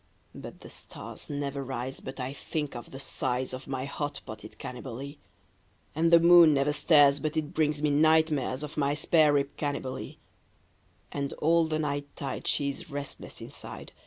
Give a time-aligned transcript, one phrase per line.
[0.33, 4.57] But the stars never rise but I think of the size Of my hot potted
[4.57, 5.19] Cannibalee,
[5.93, 9.55] And the moon never stares but it brings me night mares Of my spare rib
[9.57, 10.17] Cannibalee;
[11.11, 13.91] And all the night tide she is restless inside.